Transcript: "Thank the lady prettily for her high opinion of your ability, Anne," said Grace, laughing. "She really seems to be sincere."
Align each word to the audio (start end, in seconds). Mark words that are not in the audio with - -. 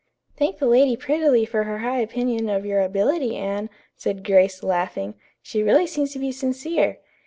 "Thank 0.35 0.57
the 0.57 0.65
lady 0.65 0.97
prettily 0.97 1.45
for 1.45 1.65
her 1.65 1.77
high 1.77 1.99
opinion 1.99 2.49
of 2.49 2.65
your 2.65 2.81
ability, 2.81 3.35
Anne," 3.35 3.69
said 3.95 4.23
Grace, 4.23 4.63
laughing. 4.63 5.13
"She 5.43 5.61
really 5.61 5.85
seems 5.85 6.11
to 6.13 6.17
be 6.17 6.31
sincere." 6.31 6.97